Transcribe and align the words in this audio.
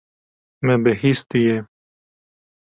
Me 0.65 0.73
bihîstiye. 0.83 1.57